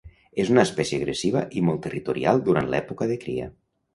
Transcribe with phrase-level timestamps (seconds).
[0.43, 3.49] És una espècie agressiva i molt territorial durant l'època de cria.